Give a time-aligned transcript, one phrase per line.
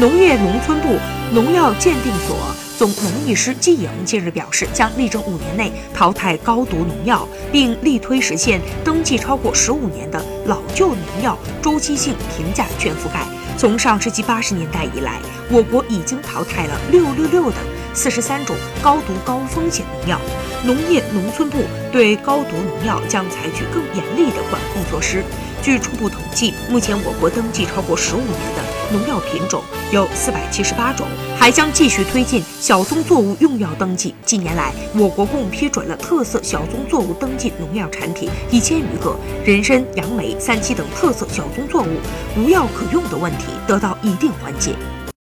[0.00, 0.96] 农业农村部
[1.34, 2.36] 农药鉴定所
[2.78, 13.26] 总农艺师季颖近日表示，将力争五年内淘汰高毒农药，并力推实现登记超过十五年的老旧农药周期性评价全覆盖。
[13.56, 15.18] 从上世纪八十年代以来，
[15.50, 17.58] 我国已经淘汰了六六六等
[17.92, 20.20] 四十三种高毒高风险农药。
[20.64, 21.58] 农业农村部
[21.90, 25.24] 对高毒农药将采取更严厉的管控措施。
[25.60, 29.62] 据初步统计，目前我国登记超过十五年的农药品种
[29.92, 31.06] 有四百七十八种，
[31.38, 34.14] 还将继续推进小宗作物用药登记。
[34.24, 41.88] 近年来，我国共批准了特色小宗作物登记农药产品一千余个，人参、杨梅、三七等特色小宗作物
[42.36, 44.74] 无药可用的问题得到一定缓解。